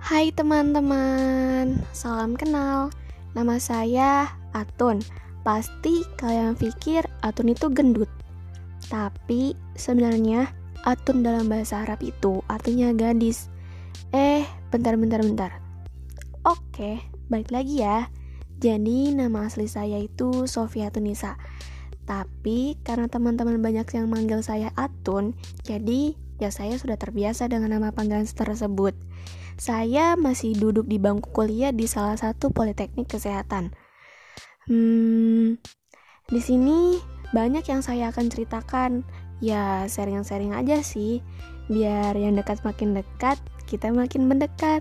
[0.00, 2.88] Hai teman-teman, salam kenal.
[3.36, 5.04] Nama saya Atun.
[5.44, 8.08] Pasti kalian pikir Atun itu gendut.
[8.88, 10.56] Tapi sebenarnya
[10.88, 13.52] Atun dalam bahasa Arab itu artinya gadis.
[14.16, 15.60] Eh, bentar bentar bentar.
[16.48, 18.08] Oke, balik lagi ya.
[18.56, 21.36] Jadi nama asli saya itu Sofia Tunisa.
[22.08, 27.92] Tapi karena teman-teman banyak yang manggil saya Atun, jadi ya saya sudah terbiasa dengan nama
[27.92, 28.96] panggilan tersebut.
[29.60, 33.76] Saya masih duduk di bangku kuliah di salah satu politeknik kesehatan.
[34.64, 35.60] Hmm,
[36.32, 36.96] di sini
[37.36, 39.04] banyak yang saya akan ceritakan.
[39.44, 41.20] Ya, sharing-sharing aja sih.
[41.68, 43.36] Biar yang dekat makin dekat,
[43.68, 44.80] kita makin mendekat.